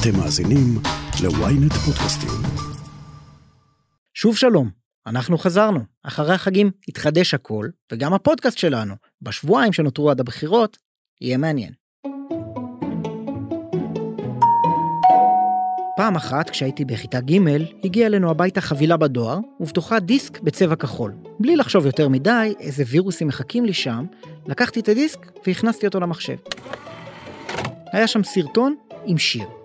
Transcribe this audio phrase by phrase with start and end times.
[0.00, 0.78] אתם מאזינים
[1.22, 2.30] ל-ynet פודקאסטים.
[4.14, 4.70] שוב שלום,
[5.06, 5.80] אנחנו חזרנו.
[6.02, 10.76] אחרי החגים התחדש הכל, וגם הפודקאסט שלנו, בשבועיים שנותרו עד הבחירות,
[11.20, 11.72] יהיה מעניין.
[15.96, 17.38] פעם אחת, כשהייתי בכיתה ג',
[17.84, 21.14] הגיעה אלינו הביתה חבילה בדואר, ובתוכה דיסק בצבע כחול.
[21.40, 24.06] בלי לחשוב יותר מדי איזה וירוסים מחכים לי שם,
[24.46, 26.36] לקחתי את הדיסק והכנסתי אותו למחשב.
[27.92, 29.61] היה שם סרטון עם שיר.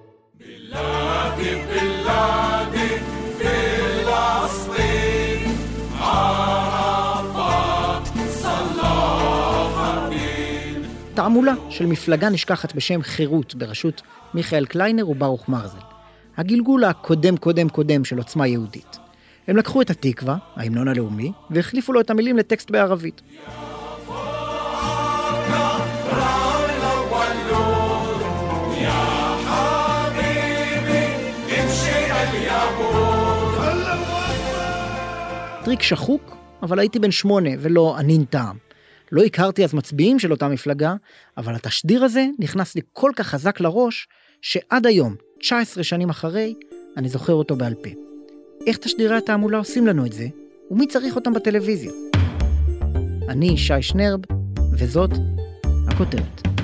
[11.13, 14.01] תעמולה של מפלגה נשכחת בשם חירות בראשות
[14.33, 15.77] מיכאל קליינר וברוך מרזל.
[16.37, 18.97] הגלגול הקודם קודם קודם של עוצמה יהודית.
[19.47, 23.21] הם לקחו את התקווה, ההמנון הלאומי, והחליפו לו את המילים לטקסט בערבית.
[35.67, 38.57] טריק שחוק, אבל הייתי בן שמונה ולא ענין טעם.
[39.11, 40.95] לא הכרתי אז מצביעים של אותה מפלגה,
[41.37, 44.07] אבל התשדיר הזה נכנס לי כל כך חזק לראש,
[44.41, 46.55] שעד היום, 19 שנים אחרי,
[46.97, 47.89] אני זוכר אותו בעל פה.
[48.67, 50.27] איך תשדירי התעמולה עושים לנו את זה,
[50.71, 51.91] ומי צריך אותם בטלוויזיה?
[53.29, 54.19] אני שי שנרב,
[54.73, 55.11] וזאת
[55.87, 56.56] הכותרת.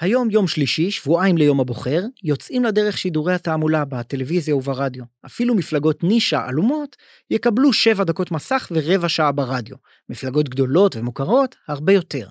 [0.00, 5.04] היום יום שלישי, שבועיים ליום הבוחר, יוצאים לדרך שידורי התעמולה בטלוויזיה וברדיו.
[5.26, 6.96] אפילו מפלגות נישה עלומות
[7.30, 9.76] יקבלו שבע דקות מסך ורבע שעה ברדיו.
[10.08, 12.26] מפלגות גדולות ומוכרות, הרבה יותר.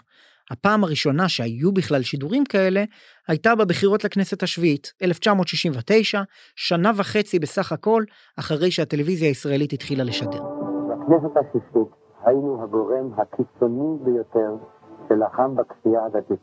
[0.51, 2.83] הפעם הראשונה שהיו בכלל שידורים כאלה,
[3.27, 6.21] הייתה בבחירות לכנסת השביעית, 1969,
[6.55, 8.03] שנה וחצי בסך הכל,
[8.39, 10.43] אחרי שהטלוויזיה הישראלית התחילה לשדר.
[10.89, 11.89] בכנסת השישית
[12.25, 14.78] היינו הגורם הקיצוני ביותר
[15.09, 16.41] שלחם בכפייה הדתית.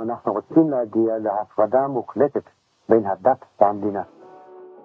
[0.00, 2.44] אנחנו רוצים להגיע להפרדה מוחלטת
[2.88, 4.02] בין הדת והמדינה.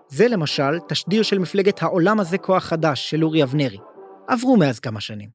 [0.07, 3.79] זה למשל תשדיר של מפלגת העולם הזה כוח חדש של אורי אבנרי.
[4.27, 5.29] עברו מאז כמה שנים.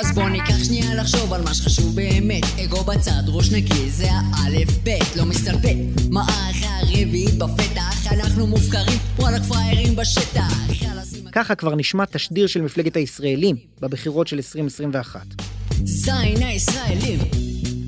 [0.00, 4.70] אז בוא ניקח שנייה לחשוב על מה שחשוב באמת אגו בצד, ראש נקי, זה האלף
[4.84, 5.78] בית, לא מסתלבט
[6.12, 10.68] מה הרביעית בפתח, אנחנו מופקרים, וואלכ פראיירים בשטח
[11.32, 15.20] ככה כבר נשמע תשדיר של מפלגת הישראלים בבחירות של 2021.
[15.84, 17.18] זין הישראלים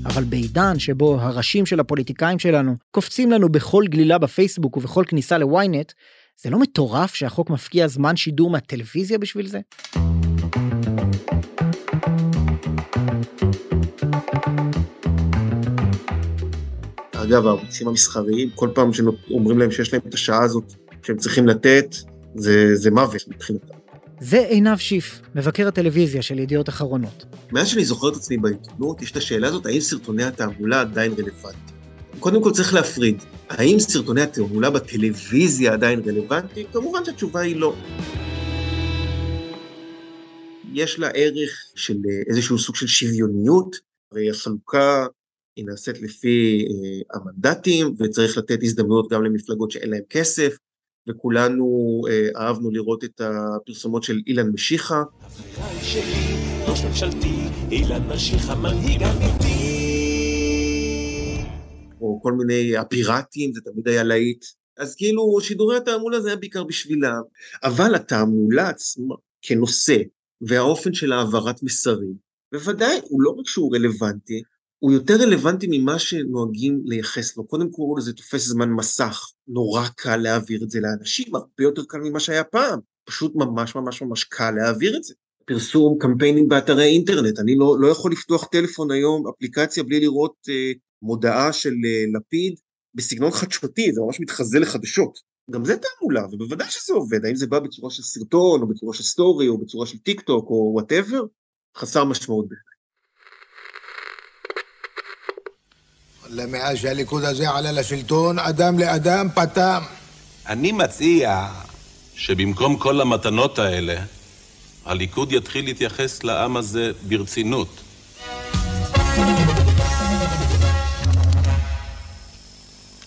[0.05, 5.91] אבל בעידן שבו הראשים של הפוליטיקאים שלנו קופצים לנו בכל גלילה בפייסבוק ובכל כניסה לוויינט,
[6.41, 9.59] זה לא מטורף שהחוק מפקיע זמן שידור מהטלוויזיה בשביל זה?
[17.13, 20.73] אגב, הערוצים המסחריים, כל פעם שאומרים להם שיש להם את השעה הזאת
[21.03, 21.95] שהם צריכים לתת,
[22.35, 23.80] זה, זה מוות מבחינתם.
[24.23, 27.25] זה עינב שיף, מבקר הטלוויזיה של ידיעות אחרונות.
[27.51, 31.79] מאז שאני זוכר את עצמי בעיתונות, יש את השאלה הזאת, האם סרטוני התעמולה עדיין רלוונטיים?
[32.19, 36.67] קודם כל צריך להפריד, האם סרטוני התעמולה בטלוויזיה עדיין רלוונטיים?
[36.73, 37.75] כמובן שהתשובה היא לא.
[40.73, 41.97] יש לה ערך של
[42.29, 43.75] איזשהו סוג של שוויוניות,
[44.11, 45.07] הרי החלוקה
[45.55, 50.55] היא נעשית לפי אה, המנדטים, וצריך לתת הזדמנויות גם למפלגות שאין להן כסף,
[51.09, 55.03] וכולנו אה, אהבנו לראות את הפרסומות של אילן משיחה.
[62.01, 64.45] או כל מיני הפיראטים, זה תמיד היה להיט.
[64.77, 67.21] אז כאילו שידורי התעמולה זה היה בעיקר בשבילם,
[67.63, 69.97] אבל התעמולה עצמה כנושא
[70.41, 72.13] והאופן של העברת מסרים,
[72.51, 74.41] בוודאי הוא לא רק שהוא רלוונטי,
[74.83, 77.47] הוא יותר רלוונטי ממה שנוהגים לייחס לו.
[77.47, 81.97] קודם כל זה תופס זמן מסך, נורא קל להעביר את זה לאנשים, הרבה יותר קל
[81.97, 85.13] ממה שהיה פעם, פשוט ממש ממש ממש קל להעביר את זה.
[85.45, 90.71] פרסום קמפיינים באתרי אינטרנט, אני לא, לא יכול לפתוח טלפון היום, אפליקציה, בלי לראות אה,
[91.01, 92.59] מודעה של אה, לפיד
[92.95, 95.19] בסגנון חדשותי, זה ממש מתחזה לחדשות.
[95.51, 99.03] גם זה תעמולה, ובוודאי שזה עובד, האם זה בא בצורה של סרטון, או בצורה של
[99.03, 101.23] סטורי, או בצורה של טיק טוק, או whatever,
[101.77, 102.70] חסר משמעות בכלל.
[106.31, 109.83] מאז שהליכוד הזה עלה לשלטון, אדם לאדם פתם.
[110.47, 111.47] אני מציע
[112.15, 113.95] שבמקום כל המתנות האלה,
[114.85, 117.81] הליכוד יתחיל להתייחס לעם הזה ברצינות.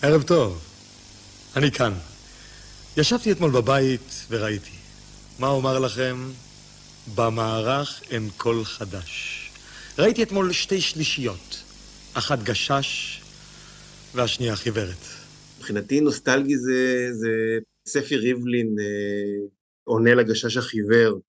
[0.01, 0.59] ערב טוב,
[1.55, 1.93] אני כאן.
[2.97, 4.69] ישבתי אתמול בבית וראיתי.
[5.39, 6.31] מה אומר לכם?
[7.15, 9.41] במערך אין קול חדש.
[9.99, 11.64] ראיתי אתמול שתי שלישיות.
[12.17, 13.21] אחת גשש
[14.13, 15.03] והשנייה חיוורת.
[15.57, 17.29] מבחינתי נוסטלגי זה, זה
[17.87, 19.47] ספי ריבלין אה,
[19.83, 21.19] עונה לגשש החיוור,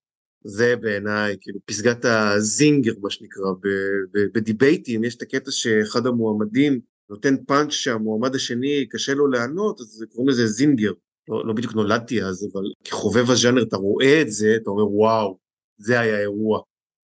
[0.44, 6.80] זה בעיניי, כאילו, פסגת הזינגר, מה שנקרא, ב- ב- בדיבייטים, יש את הקטע שאחד המועמדים
[7.10, 10.92] נותן פאנץ' שהמועמד השני קשה לו לענות, אז קוראים לזה זינגר.
[11.28, 15.38] לא, לא בדיוק נולדתי אז, אבל כחובב הז'אנר אתה רואה את זה, אתה אומר וואו,
[15.78, 16.60] זה היה אירוע.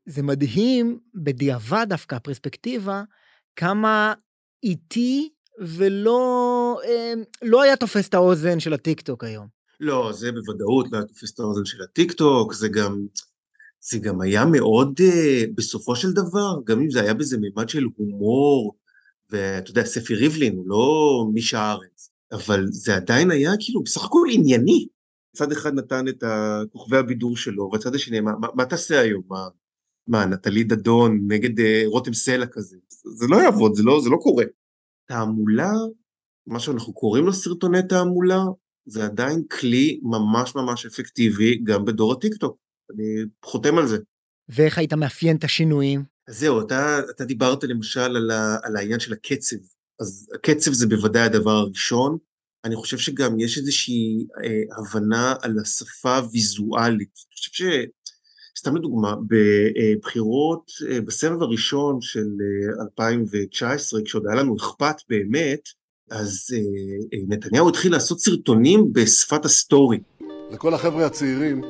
[0.06, 3.04] זה מדהים, בדיעבד דווקא הפרספקטיבה,
[3.62, 4.14] כמה
[4.64, 5.30] איטי
[5.60, 6.22] ולא
[6.86, 9.48] אה, לא היה תופס את האוזן של הטיקטוק היום.
[9.80, 13.06] לא, זה בוודאות לא היה תופס את האוזן של הטיקטוק, זה גם,
[13.82, 17.84] זה גם היה מאוד, uh, בסופו של דבר, גם אם זה היה בזה מימד של
[17.96, 18.76] הומור,
[19.30, 24.28] ואתה יודע, ספי ריבלין הוא לא מישה ארץ, אבל זה עדיין היה כאילו בסך הכל
[24.32, 24.88] ענייני.
[25.36, 26.24] צד אחד נתן את
[26.72, 29.22] כוכבי הבידור שלו, והצד השני, מה, מה, מה תעשה היום?
[29.28, 29.48] מה,
[30.08, 32.78] מה, נטלי דדון נגד uh, רותם סלע כזה?
[33.16, 34.46] זה לא יעבוד, זה לא, זה לא קורה.
[35.08, 35.72] תעמולה,
[36.48, 38.44] מה שאנחנו קוראים לו סרטוני תעמולה,
[38.86, 42.58] זה עדיין כלי ממש ממש אפקטיבי גם בדור הטיקטוק.
[42.92, 43.04] אני
[43.46, 43.98] חותם על זה.
[44.50, 46.04] ואיך היית מאפיין את השינויים?
[46.28, 49.56] אז זהו, אתה, אתה דיברת למשל על, ה, על העניין של הקצב.
[50.02, 52.18] אז הקצב זה בוודאי הדבר הראשון.
[52.66, 57.10] אני חושב שגם יש איזושהי אה, הבנה על השפה הוויזואלית.
[57.28, 57.62] אני חושב ש...
[58.58, 62.28] סתם לדוגמה, בבחירות, אה, בסבב הראשון של
[62.82, 65.62] 2019, אה, כשעוד היה לנו אכפת באמת,
[66.12, 70.00] אז אה, נתניהו התחיל לעשות סרטונים בשפת הסטורי.
[70.52, 71.62] לכל החבר'ה הצעירים,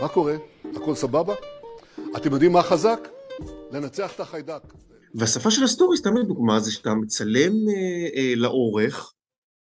[0.00, 0.36] מה קורה?
[0.76, 1.34] הכל סבבה?
[2.16, 3.08] אתם יודעים מה חזק?
[3.72, 4.62] לנצח את החיידק.
[5.14, 9.12] והשפה של הסטורי, סתם לדוגמה, זה שאתה מצלם אה, אה, לאורך,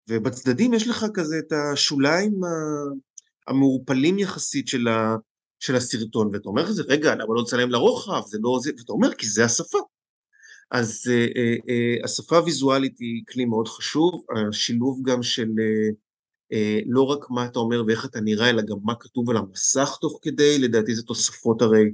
[0.10, 2.33] ובצדדים יש לך כזה את השוליים
[3.48, 5.16] המעורפלים יחסית של, ה,
[5.65, 8.21] של הסרטון, ואתה אומר לזה, רגע, למה לא לצלם לרוחב?
[8.27, 9.79] זה לא זה, ואתה אומר, כי זה השפה.
[10.71, 15.89] אז אה, אה, אה, השפה הוויזואלית היא כלי מאוד חשוב, השילוב גם של אה,
[16.53, 19.97] אה, לא רק מה אתה אומר ואיך אתה נראה, אלא גם מה כתוב על המסך
[20.01, 21.91] תוך כדי, לדעתי זה תוספות הרי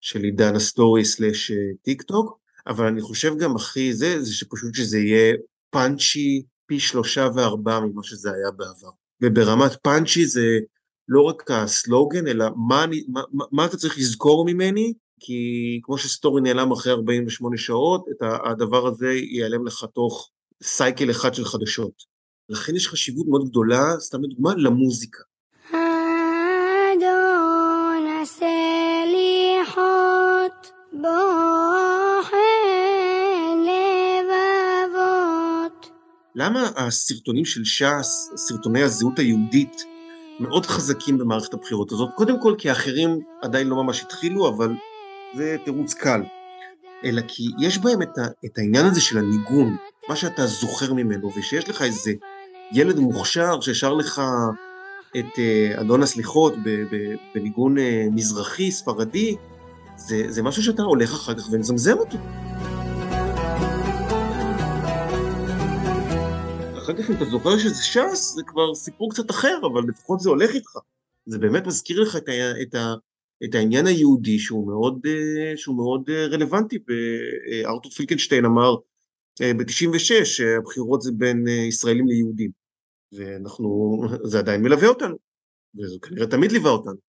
[0.00, 4.98] של עידן הסטורי slash טיק טוק, אבל אני חושב גם הכי זה, זה שפשוט שזה
[4.98, 5.36] יהיה
[5.70, 8.90] punchy פי שלושה וארבעה ממה שזה היה בעבר.
[9.22, 10.58] וברמת פאנצ'י זה
[11.08, 15.98] לא רק הסלוגן, אלא מה, אני, מה, מה, מה אתה צריך לזכור ממני, כי כמו
[15.98, 20.30] שסטורי נעלם אחרי 48 שעות, את הדבר הזה ייעלם לך תוך
[20.62, 22.18] סייקל אחד של חדשות.
[22.48, 25.22] לכן יש חשיבות מאוד גדולה, סתם לדוגמה, למוזיקה.
[26.98, 29.58] אדון הסליחות
[30.92, 32.38] בוחן
[34.88, 35.90] לבבות.
[36.34, 39.84] למה הסרטונים של ש"ס, סרטוני הזהות היהודית,
[40.40, 42.08] מאוד חזקים במערכת הבחירות הזאת?
[42.14, 44.74] קודם כל כי האחרים עדיין לא ממש התחילו, אבל
[45.36, 46.22] זה תירוץ קל.
[47.04, 49.76] אלא כי יש בהם את, ה, את העניין הזה של הניגון,
[50.08, 52.12] מה שאתה זוכר ממנו, ושיש לך איזה
[52.72, 54.22] ילד מוכשר ששר לך
[55.16, 56.54] את uh, אדון הסליחות
[57.34, 57.80] בניגון uh,
[58.12, 59.36] מזרחי, ספרדי,
[59.96, 62.18] זה, זה משהו שאתה הולך אחר כך ומזמזם אותו.
[66.90, 70.28] אחר כך אם אתה זוכר שזה ש"ס, זה כבר סיפור קצת אחר, אבל לפחות זה
[70.28, 70.70] הולך איתך.
[71.26, 72.94] זה באמת מזכיר לך את, ה, את, ה,
[73.44, 76.78] את העניין היהודי שהוא מאוד, אה, שהוא מאוד רלוונטי,
[77.64, 78.74] ארתור פילקנשטיין אמר
[79.40, 82.50] ב-96, הבחירות זה בין ישראלים ליהודים.
[83.12, 85.16] ואנחנו, זה עדיין מלווה אותנו,
[85.78, 87.07] וזה כנראה תמיד ליווה אותנו.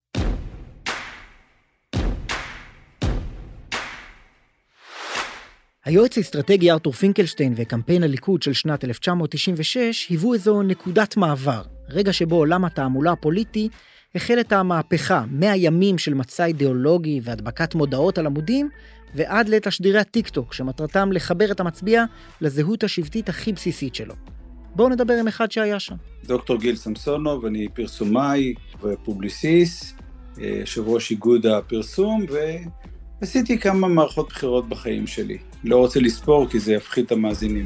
[5.87, 12.37] היועץ האסטרטגי ארתור פינקלשטיין וקמפיין הליכוד של שנת 1996 היוו איזו נקודת מעבר, רגע שבו
[12.37, 13.69] עולם התעמולה הפוליטי
[14.15, 18.69] החל את המהפכה מהימים של מצע אידיאולוגי והדבקת מודעות על עמודים,
[19.15, 22.05] ועד לתשדירי הטיקטוק, שמטרתם לחבר את המצביע
[22.41, 24.15] לזהות השבטית הכי בסיסית שלו.
[24.75, 25.95] בואו נדבר עם אחד שהיה שם.
[26.25, 29.97] דוקטור גיל סמסונוב, אני פרסומאי ופובליסיסט,
[30.41, 32.27] אה, יושב ראש איגוד הפרסום,
[33.21, 35.39] ועשיתי כמה מערכות בחירות בחיים שלי.
[35.65, 37.65] לא רוצה לספור כי זה יפחית את המאזינים.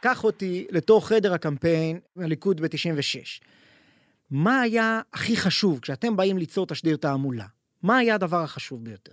[0.00, 3.44] קח אותי לתוך חדר הקמפיין הליכוד ב-96.
[4.30, 7.44] מה היה הכי חשוב כשאתם באים ליצור תשדיר תעמולה?
[7.82, 9.12] מה היה הדבר החשוב ביותר?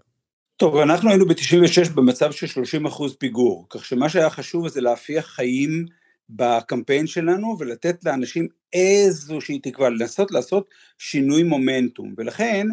[0.58, 5.26] טוב, אנחנו היינו ב-96 במצב של 30 אחוז פיגור, כך שמה שהיה חשוב זה להפיח
[5.26, 5.86] חיים
[6.30, 12.68] בקמפיין שלנו ולתת לאנשים איזושהי תקווה, לנסות לעשות שינוי מומנטום, ולכן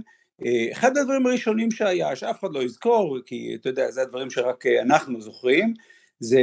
[0.72, 4.82] אחד הדברים הראשונים שהיה, שאף אחד לא יזכור, כי אתה יודע, זה הדברים שרק אה,
[4.82, 5.74] אנחנו זוכרים,
[6.20, 6.40] זה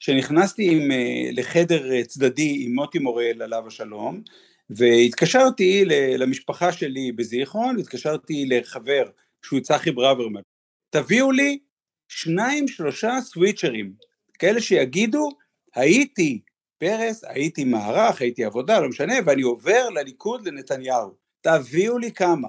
[0.00, 4.22] שנכנסתי עם, אה, לחדר צדדי עם מוטי מורל עליו השלום,
[4.70, 5.84] והתקשרתי
[6.18, 9.04] למשפחה שלי בזיכרון, התקשרתי לחבר
[9.46, 10.40] שהוא צחי ברוורמן,
[10.90, 11.58] תביאו לי
[12.08, 13.92] שניים שלושה סוויצ'רים,
[14.38, 15.28] כאלה שיגידו
[15.74, 16.40] הייתי
[16.78, 21.14] פרס, הייתי מערך, הייתי עבודה, לא משנה, ואני עובר לליכוד לנתניהו.
[21.40, 22.48] תביאו לי כמה.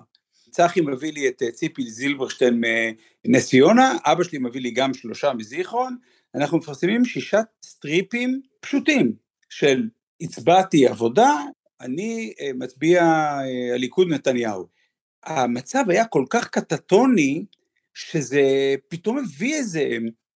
[0.55, 2.61] צחי מביא לי את אה, ציפי זילברשטיין
[3.25, 5.97] מנס ציונה, אבא שלי מביא לי גם שלושה מזיכרון,
[6.35, 9.13] אנחנו מפרסמים שישה סטריפים פשוטים
[9.49, 9.83] של
[10.21, 11.31] הצבעתי עבודה,
[11.81, 14.67] אני אה, מצביע אה, הליכוד נתניהו.
[15.23, 17.45] המצב היה כל כך קטטוני,
[17.93, 18.41] שזה
[18.87, 19.89] פתאום הביא איזה,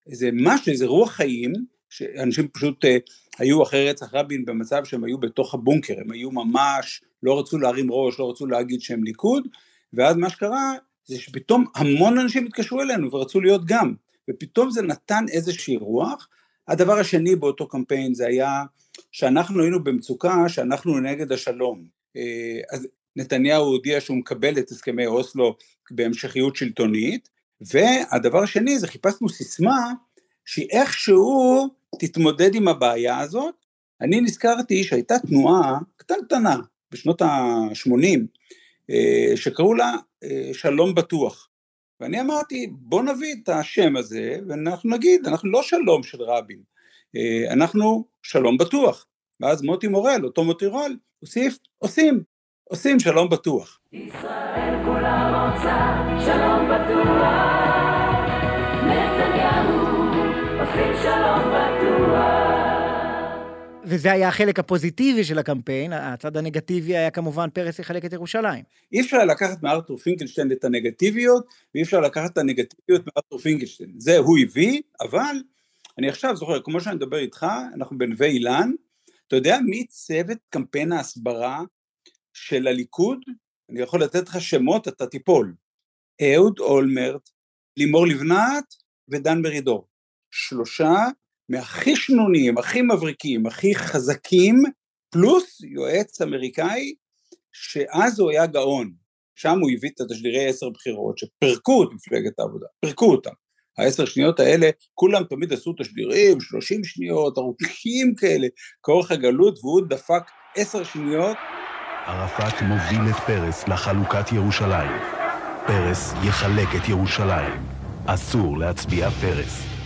[0.08, 1.54] איזה משהו, איזה רוח חיים,
[1.90, 2.98] שאנשים פשוט אה,
[3.38, 7.92] היו אחרי רצח רבין במצב שהם היו בתוך הבונקר, הם היו ממש, לא רצו להרים
[7.92, 9.48] ראש, לא רצו להגיד שהם ליכוד,
[9.94, 10.74] ואז מה שקרה
[11.06, 13.94] זה שפתאום המון אנשים התקשרו אלינו ורצו להיות גם,
[14.30, 16.28] ופתאום זה נתן איזושהי רוח.
[16.68, 18.64] הדבר השני באותו קמפיין זה היה
[19.12, 21.86] שאנחנו היינו במצוקה, שאנחנו נגד השלום.
[22.18, 25.56] אה, אז נתניהו הודיע שהוא מקבל את הסכמי אוסלו
[25.92, 27.30] בהמשכיות שלטונית,
[27.62, 29.92] והדבר השני זה חיפשנו סיסמה
[30.46, 31.68] שהיא איכשהו
[32.00, 33.56] תתמודד עם הבעיה הזאת.
[34.02, 36.58] אני נזכרתי שהייתה תנועה קטנטנה
[36.92, 38.16] בשנות ה-80, אה,
[39.36, 41.50] שקראו לה אה, שלום בטוח.
[42.00, 46.60] ואני אמרתי, בוא נביא את השם הזה ואנחנו נגיד, אנחנו לא שלום של רבין,
[47.16, 49.06] אה, אנחנו שלום בטוח.
[49.42, 52.24] ואז מוטי מורל, אותו מוטי מורל, הוסיף, עושים,
[52.64, 53.80] עושים שלום בטוח.
[53.94, 55.78] ישראל כולה רוצה
[56.26, 57.20] שלום בטוח,
[58.86, 59.90] נתניהו
[60.60, 62.49] עושים שלום בטוח.
[63.90, 68.64] וזה היה החלק הפוזיטיבי של הקמפיין, הצד הנגטיבי היה כמובן פרס יחלק את ירושלים.
[68.92, 73.94] אי אפשר לקחת מארתור פינקלשטיין את הנגטיביות, ואי אפשר לקחת את הנגטיביות מארתור פינקלשטיין.
[73.98, 75.36] זה הוא הביא, אבל
[75.98, 78.72] אני עכשיו זוכר, כמו שאני מדבר איתך, אנחנו בנווה אילן,
[79.28, 81.64] אתה יודע מי צוות קמפיין ההסברה
[82.34, 83.20] של הליכוד?
[83.70, 85.54] אני יכול לתת לך שמות, אתה תיפול.
[86.22, 87.30] אהוד אולמרט,
[87.78, 88.76] לימור לבנת
[89.10, 89.88] ודן מרידור.
[90.32, 90.96] שלושה
[91.50, 94.64] מהכי שנונים, הכי מבריקים, הכי חזקים,
[95.10, 96.94] פלוס יועץ אמריקאי,
[97.52, 98.92] שאז הוא היה גאון.
[99.36, 103.32] שם הוא הביא את התשדירי עשר בחירות, שפירקו את מפלגת העבודה, פירקו אותם.
[103.78, 108.48] העשר שניות האלה, כולם תמיד עשו תשדירים, שלושים שניות, ארוכים כאלה,
[108.84, 110.24] כאורך הגלות, והוא דפק
[110.56, 111.38] עשר שניות.
[112.06, 114.92] ערפאת מוביל את פרס לחלוקת ירושלים.
[115.68, 117.62] פרס יחלק את ירושלים.
[118.06, 119.79] אסור להצביע פרס.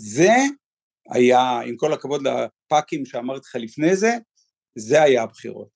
[0.00, 0.34] זה
[1.10, 4.16] היה, עם כל הכבוד לפאקים שאמרתי לך לפני זה,
[4.78, 5.68] זה היה הבחירות.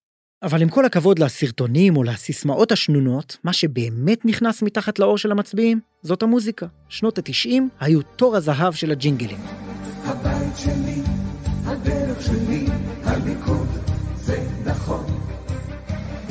[0.42, 5.80] אבל עם כל הכבוד לסרטונים או לסיסמאות השנונות, מה שבאמת נכנס מתחת לאור של המצביעים,
[6.02, 6.66] זאת המוזיקה.
[6.88, 9.38] שנות התשעים היו תור הזהב של הג'ינגלים.
[10.04, 11.00] הבית שלי,
[11.64, 12.66] הדרך שלי,
[13.04, 13.68] הליכוד
[14.16, 15.04] זה נכון.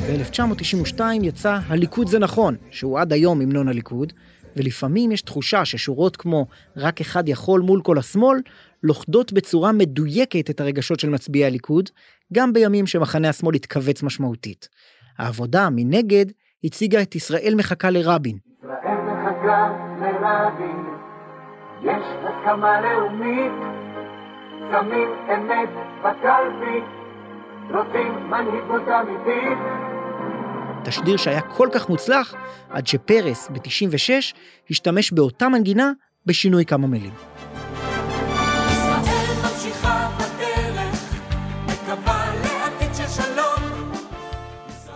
[0.00, 4.12] ב-1992 יצא "הליכוד זה נכון", שהוא עד היום המנון הליכוד,
[4.56, 6.46] ולפעמים יש תחושה ששורות כמו
[6.76, 8.38] "רק אחד יכול מול כל השמאל"
[8.82, 11.90] לוכדות בצורה מדויקת את הרגשות של מצביעי הליכוד,
[12.32, 14.68] גם בימים שמחנה השמאל התכווץ משמעותית.
[15.18, 16.26] העבודה, מנגד,
[16.64, 18.38] הציגה את ישראל מחכה לרבין.
[18.62, 19.72] ישראל מחכה
[20.20, 20.84] לרבין,
[21.82, 23.52] יש הסכמה לאומית,
[24.70, 25.68] שמים אמת
[26.04, 26.80] בקלפי,
[27.70, 29.58] רוצים מנהיגות אמיתית.
[30.84, 32.34] תשדיר שהיה כל כך מוצלח,
[32.70, 34.34] עד שפרס ב-96
[34.70, 35.92] השתמש באותה מנגינה
[36.26, 37.12] בשינוי כמה מילים.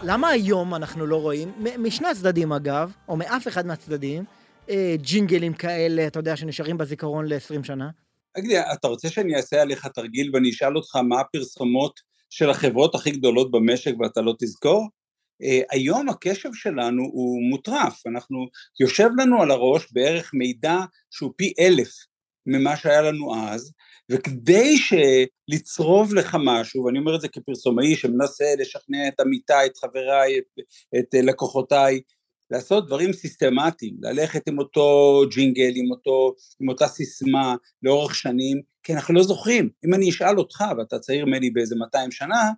[0.02, 4.24] למה היום אנחנו לא רואים, משני הצדדים אגב, או מאף אחד מהצדדים,
[4.70, 7.90] אה, ג'ינגלים כאלה, אתה יודע, שנשארים בזיכרון ל-20 שנה?
[8.36, 13.10] תגיד, אתה רוצה שאני אעשה עליך תרגיל ואני אשאל אותך מה הפרסומות של החברות הכי
[13.10, 14.88] גדולות במשק ואתה לא תזכור?
[15.42, 18.46] Uh, היום הקשב שלנו הוא מוטרף, אנחנו,
[18.80, 20.78] יושב לנו על הראש בערך מידע
[21.10, 21.88] שהוא פי אלף
[22.46, 23.72] ממה שהיה לנו אז,
[24.10, 24.74] וכדי
[25.48, 30.60] לצרוב לך משהו, ואני אומר את זה כפרסומאי שמנסה לשכנע את עמיתיי, את חבריי, את,
[30.98, 32.00] את לקוחותיי,
[32.50, 38.94] לעשות דברים סיסטמטיים, ללכת עם אותו ג'ינגל, עם, אותו, עם אותה סיסמה לאורך שנים, כי
[38.94, 39.68] אנחנו לא זוכרים.
[39.86, 42.50] אם אני אשאל אותך, ואתה צעיר ממני באיזה 200 שנה,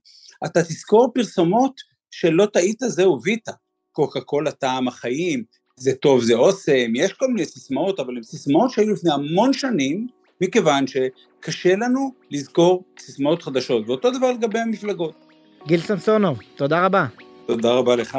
[0.46, 3.52] אתה תזכור פרסומות שלא טעית זהו ויטה,
[3.92, 5.44] קוקה קולה טעם החיים,
[5.76, 10.06] זה טוב זה אוסם, יש כל מיני סיסמאות, אבל הן סיסמאות שהיו לפני המון שנים,
[10.40, 15.14] מכיוון שקשה לנו לזכור סיסמאות חדשות, ואותו דבר לגבי המפלגות.
[15.66, 17.06] גיל סמסונוב, תודה רבה.
[17.46, 18.18] תודה רבה לך.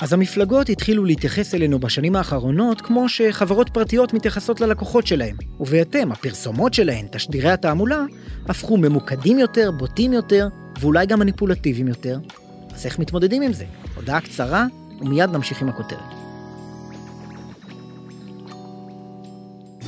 [0.00, 5.36] אז המפלגות התחילו להתייחס אלינו בשנים האחרונות כמו שחברות פרטיות מתייחסות ללקוחות שלהם.
[5.60, 8.04] ובהתאם, הפרסומות שלהן, תשדירי התעמולה,
[8.48, 10.48] הפכו ממוקדים יותר, בוטים יותר,
[10.80, 12.18] ואולי גם מניפולטיביים יותר.
[12.74, 13.64] אז איך מתמודדים עם זה?
[13.96, 14.66] הודעה קצרה,
[15.00, 15.98] ומיד נמשיך עם הכותרת.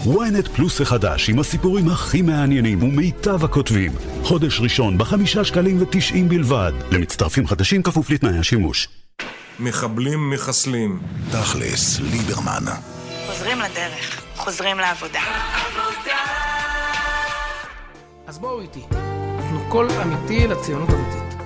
[0.04, 3.92] ynet פלוס החדש עם הסיפורים הכי מעניינים ומיטב הכותבים.
[4.22, 6.72] חודש ראשון בחמישה שקלים ותשעים בלבד.
[6.92, 9.01] למצטרפים חדשים כפוף לתנאי השימוש.
[9.64, 11.00] מחבלים מחסלים.
[11.30, 12.64] תכלס, ליברמן.
[13.26, 15.20] חוזרים לדרך, חוזרים לעבודה.
[18.26, 18.80] אז בואו איתי.
[19.38, 21.38] אנחנו קול אמיתי לציונות הדתית.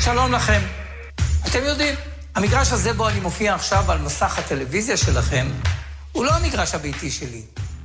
[0.00, 0.60] שלום לכם.
[1.50, 1.94] אתם יודעים,
[2.34, 5.46] המגרש הזה בו אני מופיע עכשיו על מסך הטלוויזיה שלכם,
[6.12, 7.42] הוא לא המגרש הביתי שלי.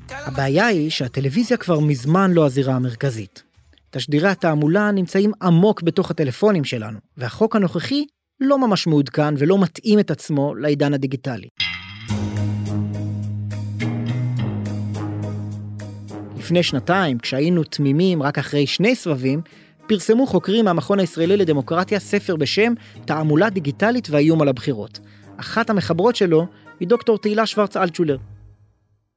[0.10, 3.49] הבעיה היא שהטלוויזיה כבר מזמן לא הזירה המרכזית.
[3.92, 8.06] תשדירי התעמולה נמצאים עמוק בתוך הטלפונים שלנו, והחוק הנוכחי
[8.40, 11.48] לא ממש מעודכן ולא מתאים את עצמו לעידן הדיגיטלי.
[16.38, 19.42] לפני שנתיים, כשהיינו תמימים רק אחרי שני סבבים,
[19.88, 22.74] פרסמו חוקרים מהמכון הישראלי לדמוקרטיה ספר בשם
[23.06, 25.00] תעמולה דיגיטלית והאיום על הבחירות.
[25.38, 26.48] אחת המחברות שלו
[26.80, 28.18] היא דוקטור תהילה שוורץ אלטשולר.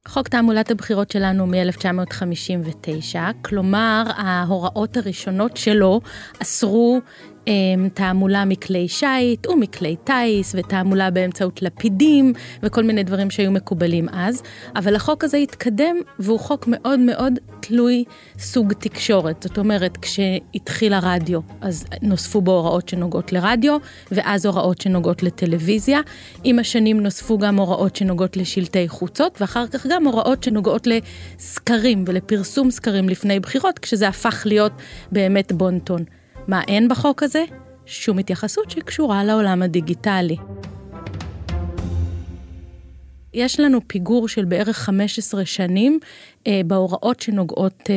[0.08, 6.00] חוק תעמולת הבחירות שלנו מ-1959, כלומר ההוראות הראשונות שלו
[6.42, 7.00] אסרו
[7.94, 12.32] תעמולה מכלי שיט ומכלי טיס ותעמולה באמצעות לפידים
[12.62, 14.42] וכל מיני דברים שהיו מקובלים אז,
[14.76, 18.04] אבל החוק הזה התקדם והוא חוק מאוד מאוד תלוי
[18.38, 19.42] סוג תקשורת.
[19.42, 23.76] זאת אומרת, כשהתחיל הרדיו, אז נוספו בו הוראות שנוגעות לרדיו,
[24.12, 26.00] ואז הוראות שנוגעות לטלוויזיה.
[26.44, 32.70] עם השנים נוספו גם הוראות שנוגעות לשלטי חוצות, ואחר כך גם הוראות שנוגעות לסקרים ולפרסום
[32.70, 34.72] סקרים לפני בחירות, כשזה הפך להיות
[35.12, 36.04] באמת בונטון.
[36.48, 37.44] מה אין בחוק הזה?
[37.86, 40.36] שום התייחסות שקשורה לעולם הדיגיטלי.
[43.34, 45.98] יש לנו פיגור של בערך 15 שנים
[46.46, 47.94] אה, בהוראות שנוגעות אה,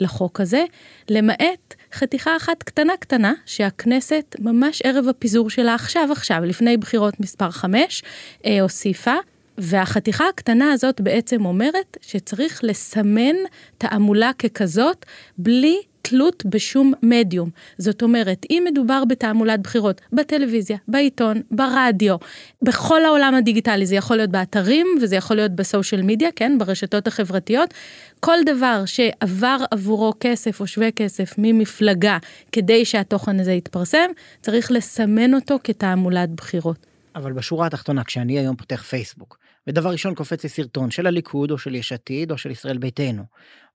[0.00, 0.64] לחוק הזה,
[1.08, 7.50] למעט חתיכה אחת קטנה קטנה שהכנסת ממש ערב הפיזור שלה עכשיו עכשיו, לפני בחירות מספר
[7.50, 8.02] 5,
[8.46, 9.14] אה, הוסיפה.
[9.58, 13.34] והחתיכה הקטנה הזאת בעצם אומרת שצריך לסמן
[13.78, 15.06] תעמולה ככזאת
[15.38, 17.50] בלי תלות בשום מדיום.
[17.78, 22.16] זאת אומרת, אם מדובר בתעמולת בחירות, בטלוויזיה, בעיתון, ברדיו,
[22.62, 27.74] בכל העולם הדיגיטלי, זה יכול להיות באתרים וזה יכול להיות בסושיאל מדיה, כן, ברשתות החברתיות,
[28.20, 32.18] כל דבר שעבר עבורו כסף או שווה כסף ממפלגה
[32.52, 34.10] כדי שהתוכן הזה יתפרסם,
[34.42, 36.86] צריך לסמן אותו כתעמולת בחירות.
[37.16, 41.58] אבל בשורה התחתונה, כשאני היום פותח פייסבוק, ודבר ראשון קופץ לי סרטון של הליכוד או
[41.58, 43.22] של יש עתיד או של ישראל ביתנו,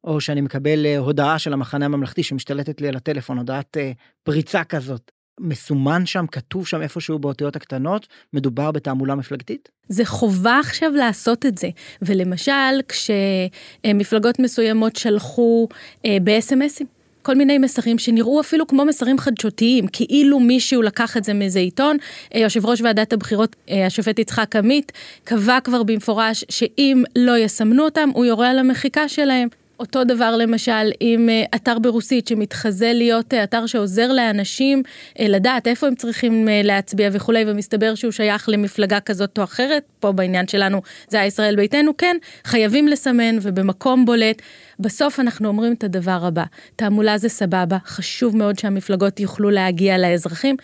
[0.03, 3.91] או שאני מקבל אה, הודעה של המחנה הממלכתי שמשתלטת לי על הטלפון, הודעת אה,
[4.23, 5.11] פריצה כזאת.
[5.39, 9.69] מסומן שם, כתוב שם איפשהו באותיות הקטנות, מדובר בתעמולה מפלגתית?
[9.89, 11.69] זה חובה עכשיו לעשות את זה.
[12.01, 15.67] ולמשל, כשמפלגות מסוימות שלחו
[16.05, 16.98] אה, ב-SMSים.
[17.29, 21.97] כל מיני מסרים שנראו אפילו כמו מסרים חדשותיים, כאילו מישהו לקח את זה מאיזה עיתון.
[22.35, 23.55] יושב ראש ועדת הבחירות,
[23.87, 24.91] השופט יצחק עמית,
[25.23, 29.47] קבע כבר במפורש שאם לא יסמנו אותם, הוא יורה על המחיקה שלהם.
[29.79, 34.83] אותו דבר למשל עם אה, אתר ברוסית שמתחזה להיות אה, אתר שעוזר לאנשים
[35.19, 40.11] אה, לדעת איפה הם צריכים להצביע וכולי, ומסתבר שהוא שייך למפלגה כזאת או אחרת, פה
[40.11, 44.41] בעניין שלנו זה הישראל ביתנו, כן, חייבים לסמן ובמקום בולט.
[44.79, 46.43] בסוף אנחנו אומרים את הדבר הבא,
[46.75, 50.55] תעמולה זה סבבה, חשוב מאוד שהמפלגות יוכלו להגיע לאזרחים,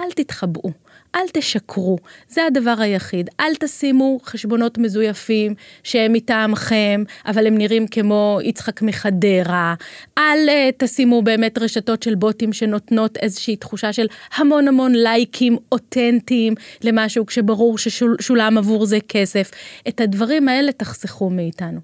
[0.00, 0.83] אל תתחבאו.
[1.14, 1.98] אל תשקרו,
[2.28, 3.30] זה הדבר היחיד.
[3.40, 9.74] אל תשימו חשבונות מזויפים שהם מטעמכם, אבל הם נראים כמו יצחק מחדרה.
[10.18, 16.54] אל uh, תשימו באמת רשתות של בוטים שנותנות איזושהי תחושה של המון המון לייקים אותנטיים
[16.84, 19.50] למשהו, כשברור ששולם עבור זה כסף.
[19.88, 21.80] את הדברים האלה תחסכו מאיתנו.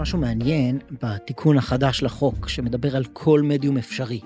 [0.00, 4.20] משהו מעניין בתיקון החדש לחוק, שמדבר על כל מדיום אפשרי.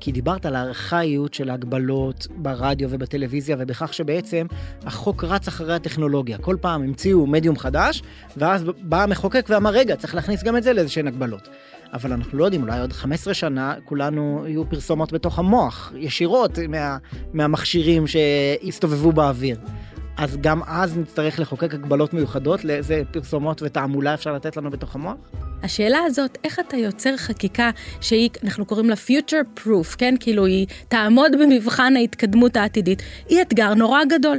[0.00, 4.46] כי דיברת על הארכאיות של ההגבלות ברדיו ובטלוויזיה, ובכך שבעצם
[4.86, 6.38] החוק רץ אחרי הטכנולוגיה.
[6.38, 8.02] כל פעם המציאו מדיום חדש,
[8.36, 11.48] ואז בא המחוקק ואמר, רגע, צריך להכניס גם את זה לאיזשהן הגבלות.
[11.92, 16.96] אבל אנחנו לא יודעים, אולי עוד 15 שנה כולנו יהיו פרסומות בתוך המוח, ישירות מה,
[17.32, 19.56] מהמכשירים שהסתובבו באוויר.
[20.22, 25.14] אז גם אז נצטרך לחוקק הגבלות מיוחדות לאיזה פרסומות ותעמולה אפשר לתת לנו בתוך המוח?
[25.62, 30.14] השאלה הזאת, איך אתה יוצר חקיקה שהיא, אנחנו קוראים לה future proof, כן?
[30.20, 34.38] כאילו היא תעמוד במבחן ההתקדמות העתידית, היא אתגר נורא גדול.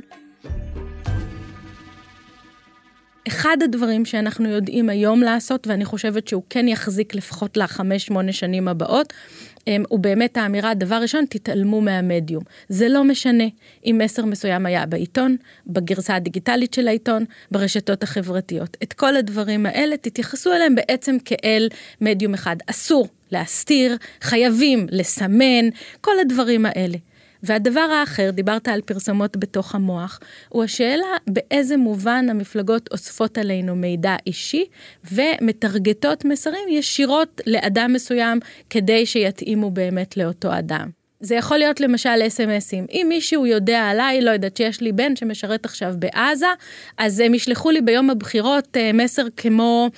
[3.28, 8.68] אחד הדברים שאנחנו יודעים היום לעשות, ואני חושבת שהוא כן יחזיק לפחות לחמש, שמונה שנים
[8.68, 9.14] הבאות,
[9.68, 12.44] אמ, הוא באמת האמירה, דבר ראשון, תתעלמו מהמדיום.
[12.70, 13.44] זה לא משנה
[13.86, 15.36] אם מסר מסוים היה בעיתון,
[15.68, 18.78] בגרסה הדיגיטלית של העיתון, ברשתות החברתיות.
[18.84, 21.70] את כל הדברים האלה, תתייחסו אליהם בעצם כאל
[22.02, 22.56] מדיום אחד.
[22.68, 25.70] אסור להסתיר, חייבים לסמן,
[26.02, 26.98] כל הדברים האלה.
[27.44, 34.16] והדבר האחר, דיברת על פרסומות בתוך המוח, הוא השאלה באיזה מובן המפלגות אוספות עלינו מידע
[34.28, 34.66] אישי
[35.12, 40.90] ומטרגטות מסרים ישירות לאדם מסוים כדי שיתאימו באמת לאותו אדם.
[41.24, 42.86] זה יכול להיות למשל אס.אם.אסים.
[42.92, 46.48] אם מישהו יודע עליי, לא יודעת שיש לי בן שמשרת עכשיו בעזה,
[46.98, 49.90] אז הם ישלחו לי ביום הבחירות אה, מסר כמו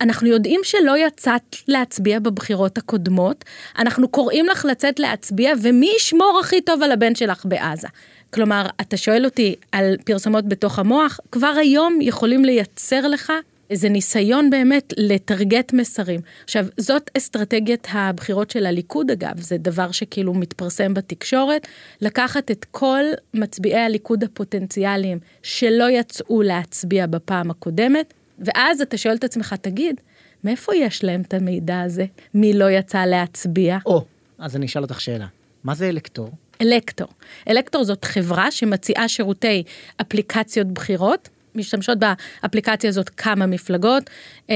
[0.00, 3.44] אנחנו יודעים שלא יצאת להצביע בבחירות הקודמות,
[3.78, 7.88] אנחנו קוראים לך לצאת להצביע, ומי ישמור הכי טוב על הבן שלך בעזה?
[8.30, 13.32] כלומר, אתה שואל אותי על פרסומות בתוך המוח, כבר היום יכולים לייצר לך
[13.70, 16.20] איזה ניסיון באמת לטרגט מסרים.
[16.44, 21.66] עכשיו, זאת אסטרטגיית הבחירות של הליכוד אגב, זה דבר שכאילו מתפרסם בתקשורת,
[22.00, 29.24] לקחת את כל מצביעי הליכוד הפוטנציאליים שלא יצאו להצביע בפעם הקודמת, ואז אתה שואל את
[29.24, 30.00] עצמך, תגיד,
[30.44, 32.04] מאיפה יש להם את המידע הזה?
[32.34, 33.78] מי לא יצא להצביע?
[33.86, 34.04] או,
[34.38, 35.26] אז אני אשאל אותך שאלה.
[35.64, 36.30] מה זה אלקטור?
[36.62, 37.08] אלקטור.
[37.48, 39.62] אלקטור זאת חברה שמציעה שירותי
[40.00, 44.10] אפליקציות בחירות משתמשות באפליקציה הזאת כמה מפלגות,
[44.50, 44.54] אה,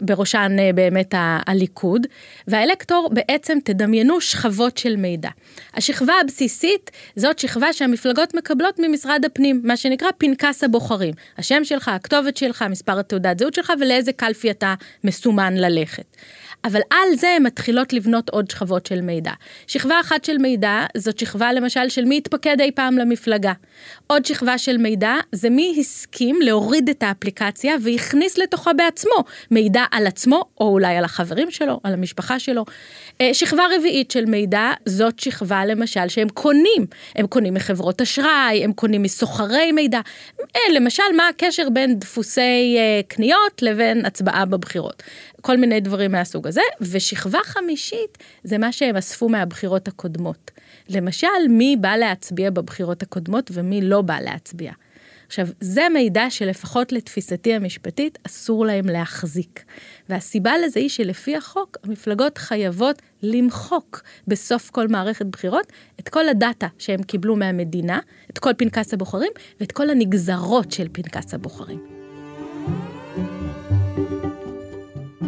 [0.00, 1.14] בראשן אה, באמת
[1.46, 2.06] הליכוד,
[2.48, 5.30] והאלקטור בעצם תדמיינו שכבות של מידע.
[5.74, 11.14] השכבה הבסיסית זאת שכבה שהמפלגות מקבלות ממשרד הפנים, מה שנקרא פנקס הבוחרים.
[11.38, 16.16] השם שלך, הכתובת שלך, מספר התעודת זהות שלך ולאיזה קלפי אתה מסומן ללכת.
[16.64, 19.32] אבל על זה הן מתחילות לבנות עוד שכבות של מידע.
[19.66, 23.52] שכבה אחת של מידע זאת שכבה למשל של מי התפקד אי פעם למפלגה.
[24.06, 30.06] עוד שכבה של מידע זה מי הסכים להוריד את האפליקציה והכניס לתוכה בעצמו מידע על
[30.06, 32.64] עצמו או אולי על החברים שלו, על המשפחה שלו.
[33.20, 36.86] אה, שכבה רביעית של מידע זאת שכבה lמשל שהם קונים.
[37.16, 40.00] הם קונים מחברות אשראי, הם קונים מסוחרי מידע.
[40.56, 45.02] אה, למשל מה הקשר בין דפוסי אה, קניות לבין הצבעה בבחירות.
[45.40, 50.50] כל מיני דברים מהסוג הזה, ושכבה חמישית זה מה שהם אספו מהבחירות הקודמות.
[50.88, 54.72] למשל, מי בא להצביע בבחירות הקודמות ומי לא בא להצביע.
[55.26, 59.64] עכשיו, זה מידע שלפחות לתפיסתי המשפטית אסור להם להחזיק.
[60.08, 66.66] והסיבה לזה היא שלפי החוק, המפלגות חייבות למחוק בסוף כל מערכת בחירות את כל הדאטה
[66.78, 67.98] שהם קיבלו מהמדינה,
[68.30, 72.03] את כל פנקס הבוחרים ואת כל הנגזרות של פנקס הבוחרים.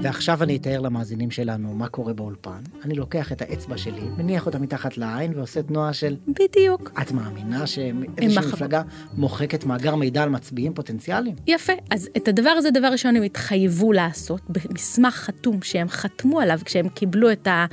[0.07, 2.61] ועכשיו אני אתאר למאזינים שלנו מה קורה באולפן.
[2.85, 6.17] אני לוקח את האצבע שלי, מניח אותה מתחת לעין ועושה תנועה של...
[6.29, 7.01] בדיוק.
[7.03, 8.83] את מאמינה שאיזושהי מפלגה
[9.17, 11.37] מוחקת מאגר מידע על מצביעים פוטנציאליים?
[11.47, 11.73] יפה.
[11.91, 16.89] אז את הדבר הזה, דבר ראשון, הם התחייבו לעשות במסמך חתום שהם חתמו עליו כשהם
[16.89, 17.67] קיבלו את, ה,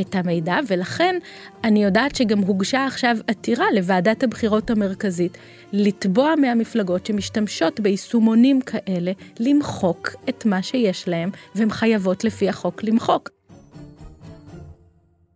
[0.00, 1.18] את המידע, ולכן
[1.64, 5.38] אני יודעת שגם הוגשה עכשיו עתירה לוועדת הבחירות המרכזית.
[5.72, 13.30] לתבוע מהמפלגות שמשתמשות ביישומונים כאלה למחוק את מה שיש להם, והן חייבות לפי החוק למחוק.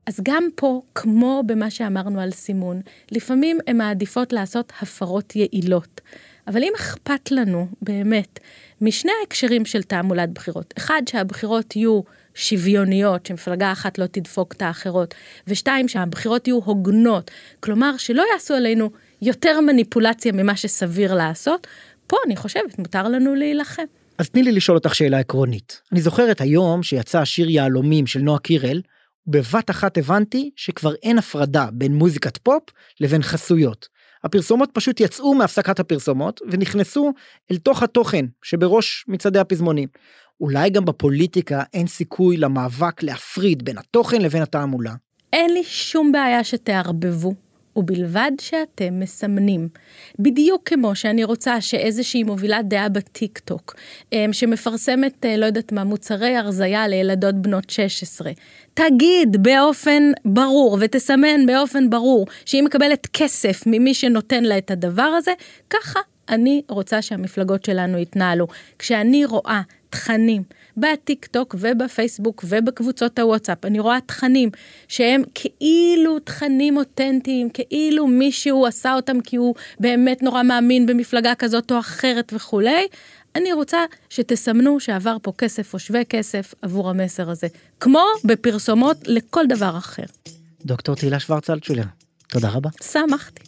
[0.07, 2.81] אז גם פה, כמו במה שאמרנו על סימון,
[3.13, 6.01] לפעמים הן מעדיפות לעשות הפרות יעילות.
[6.47, 8.41] אבל אם אכפת לנו, באמת,
[8.81, 12.01] משני ההקשרים של תעמולת בחירות, אחד, שהבחירות יהיו
[12.35, 15.15] שוויוניות, שמפלגה אחת לא תדפוק את האחרות,
[15.47, 18.91] ושתיים, שהבחירות יהיו הוגנות, כלומר, שלא יעשו עלינו
[19.23, 21.67] יותר מניפולציה ממה שסביר לעשות,
[22.07, 24.02] פה אני חושבת מותר לנו להילחם.
[24.23, 25.83] אז תני לי לשאול אותך שאלה עקרונית.
[25.93, 28.81] אני זוכרת היום שיצא השיר יהלומים של נועה קירל,
[29.27, 32.63] ובבת אחת הבנתי שכבר אין הפרדה בין מוזיקת פופ
[33.01, 33.89] לבין חסויות.
[34.25, 37.13] הפרסומות פשוט יצאו מהפסקת הפרסומות ונכנסו
[37.51, 39.89] אל תוך התוכן שבראש מצעדי הפזמונים.
[40.41, 44.95] אולי גם בפוליטיקה אין סיכוי למאבק להפריד בין התוכן לבין התעמולה.
[45.33, 47.35] אין לי שום בעיה שתערבבו.
[47.77, 49.69] ובלבד שאתם מסמנים.
[50.19, 53.75] בדיוק כמו שאני רוצה שאיזושהי מובילת דעה בטיק טוק,
[54.13, 58.33] אמ, שמפרסמת, אה, לא יודעת מה, מוצרי הרזייה לילדות בנות 16,
[58.75, 65.33] תגיד באופן ברור ותסמן באופן ברור שהיא מקבלת כסף ממי שנותן לה את הדבר הזה,
[65.71, 68.47] ככה אני רוצה שהמפלגות שלנו יתנהלו.
[68.79, 70.43] כשאני רואה תכנים
[70.77, 74.51] בטיק טוק ובפייסבוק ובקבוצות הוואטסאפ, אני רואה תכנים
[74.89, 81.73] שהם כאילו תכנים אותנטיים, כאילו מישהו עשה אותם כי הוא באמת נורא מאמין במפלגה כזאת
[81.73, 82.87] או אחרת וכולי.
[83.35, 87.47] אני רוצה שתסמנו שעבר פה כסף או שווה כסף עבור המסר הזה,
[87.81, 90.03] כמו בפרסומות לכל דבר אחר.
[90.65, 91.85] דוקטור תהילה שוורץ אלטשולר,
[92.29, 92.71] תודה רבה.
[92.93, 93.43] שמחתי.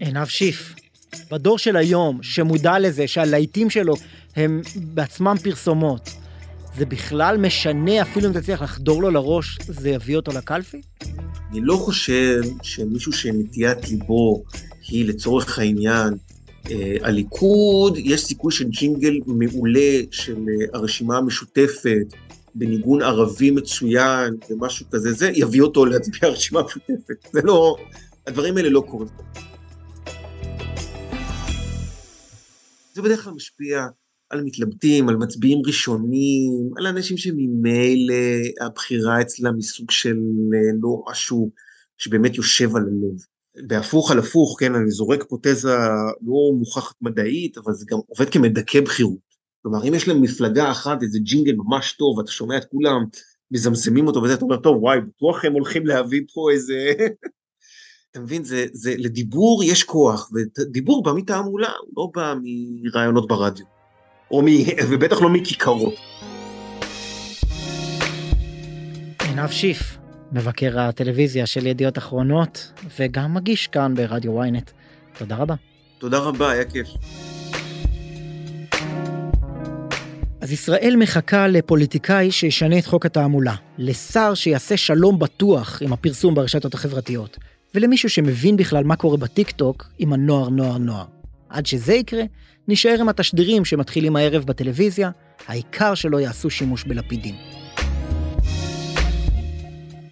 [0.00, 0.74] עינב שיף,
[1.32, 3.94] בדור של היום, שמודע לזה שהלהיטים שלו
[4.36, 6.10] הם בעצמם פרסומות,
[6.78, 10.80] זה בכלל משנה, אפילו אם תצליח לחדור לו לראש, זה יביא אותו לקלפי?
[11.50, 14.42] אני לא חושב שמישהו שנטיית ליבו
[14.88, 16.14] היא לצורך העניין
[16.70, 22.06] אה, הליכוד, יש סיכוי שג'ינגל מעולה של אה, הרשימה המשותפת,
[22.54, 27.28] בניגון ערבי מצוין ומשהו כזה, זה יביא אותו להצביע הרשימה המשותפת.
[27.32, 27.76] זה לא,
[28.26, 29.08] הדברים האלה לא קורים.
[32.92, 33.86] זה בדרך כלל משפיע
[34.30, 38.14] על מתלבטים, על מצביעים ראשונים, על אנשים שממילא
[38.60, 40.16] הבחירה אצלם מסוג של
[40.54, 41.50] אה, לא משהו
[41.98, 43.18] שבאמת יושב על הלב.
[43.68, 45.76] בהפוך על הפוך, כן, אני זורק פה תזה
[46.22, 49.32] לא מוכחת מדעית, אבל זה גם עובד כמדכא בחירות.
[49.62, 53.04] כלומר, אם יש להם מפלגה אחת, איזה ג'ינגל ממש טוב, ואתה שומע את כולם
[53.50, 56.74] מזמזמים אותו וזה, אתה אומר, טוב, וואי, בטוח הם הולכים להביא פה איזה...
[58.12, 63.64] אתה מבין, זה, זה, לדיבור יש כוח, ודיבור בא מתעמולה, הוא לא בא מרעיונות ברדיו,
[64.30, 64.46] או מ,
[64.90, 65.94] ובטח לא מכיכרות.
[69.28, 69.98] עינב שיף,
[70.32, 74.70] מבקר הטלוויזיה של ידיעות אחרונות, וגם מגיש כאן ברדיו ynet.
[75.18, 75.54] תודה רבה.
[75.98, 76.88] תודה רבה, היה כיף.
[80.40, 86.74] אז ישראל מחכה לפוליטיקאי שישנה את חוק התעמולה, לשר שיעשה שלום בטוח עם הפרסום ברשתות
[86.74, 87.38] החברתיות,
[87.74, 91.04] ולמישהו שמבין בכלל מה קורה בטיקטוק עם הנוער נוער נוער.
[91.48, 92.22] עד שזה יקרה,
[92.68, 95.10] נשאר עם התשדירים שמתחילים הערב בטלוויזיה,
[95.46, 97.61] העיקר שלא יעשו שימוש בלפידים.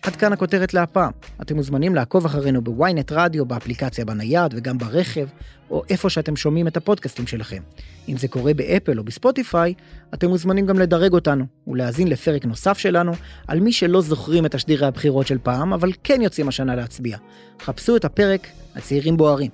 [0.03, 1.13] עד כאן הכותרת להפעם.
[1.43, 5.27] אתם מוזמנים לעקוב אחרינו בוויינט רדיו, באפליקציה בנייד וגם ברכב,
[5.71, 7.63] או איפה שאתם שומעים את הפודקאסטים שלכם.
[8.09, 9.75] אם זה קורה באפל או בספוטיפיי,
[10.15, 13.13] אתם מוזמנים גם לדרג אותנו, ולהאזין לפרק נוסף שלנו,
[13.49, 17.19] על מי שלא זוכרים את תשדירי הבחירות של פעם, אבל כן יוצאים השנה להצביע.
[17.63, 19.51] חפשו את הפרק הצעירים בוערים.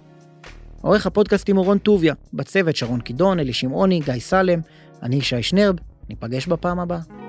[0.81, 4.61] עורך הפודקאסטים הוא רון טוביה, בצוות שרון קידון, אלי שמעוני, גיא סלם,
[5.03, 5.77] אני ישי שנרב,
[6.09, 7.26] ניפגש בפעם הבאה.